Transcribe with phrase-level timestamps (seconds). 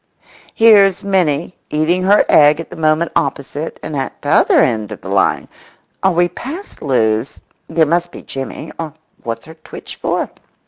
[0.55, 5.09] Here's Minnie eating her egg at the moment opposite and at t'other end of the
[5.09, 10.27] line—are we past Lewes?—there must be Jimmy—or what's her twitch for?